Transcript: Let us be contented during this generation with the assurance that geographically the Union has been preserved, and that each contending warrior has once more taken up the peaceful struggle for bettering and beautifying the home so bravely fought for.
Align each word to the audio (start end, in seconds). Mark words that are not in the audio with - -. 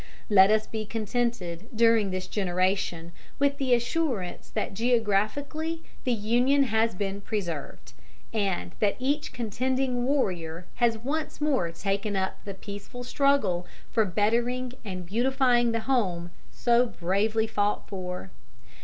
Let 0.31 0.49
us 0.49 0.65
be 0.65 0.83
contented 0.83 1.67
during 1.75 2.09
this 2.09 2.25
generation 2.25 3.11
with 3.37 3.57
the 3.59 3.75
assurance 3.75 4.49
that 4.49 4.73
geographically 4.73 5.83
the 6.05 6.11
Union 6.11 6.63
has 6.63 6.95
been 6.95 7.21
preserved, 7.21 7.93
and 8.33 8.71
that 8.79 8.95
each 8.97 9.31
contending 9.31 10.03
warrior 10.03 10.65
has 10.77 10.97
once 10.97 11.39
more 11.39 11.69
taken 11.71 12.15
up 12.15 12.43
the 12.45 12.55
peaceful 12.55 13.03
struggle 13.03 13.67
for 13.91 14.03
bettering 14.03 14.73
and 14.83 15.05
beautifying 15.05 15.71
the 15.71 15.81
home 15.81 16.31
so 16.51 16.87
bravely 16.87 17.45
fought 17.45 17.87
for. 17.87 18.31